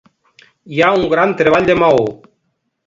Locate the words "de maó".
1.71-2.05